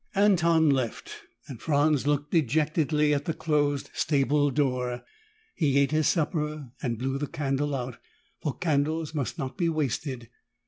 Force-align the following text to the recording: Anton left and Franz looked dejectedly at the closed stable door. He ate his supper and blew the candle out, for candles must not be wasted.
Anton 0.15 0.71
left 0.71 1.11
and 1.47 1.61
Franz 1.61 2.07
looked 2.07 2.31
dejectedly 2.31 3.13
at 3.13 3.25
the 3.25 3.35
closed 3.35 3.91
stable 3.93 4.49
door. 4.49 5.03
He 5.53 5.77
ate 5.77 5.91
his 5.91 6.07
supper 6.07 6.71
and 6.81 6.97
blew 6.97 7.19
the 7.19 7.27
candle 7.27 7.75
out, 7.75 7.99
for 8.41 8.57
candles 8.57 9.13
must 9.13 9.37
not 9.37 9.59
be 9.59 9.69
wasted. 9.69 10.27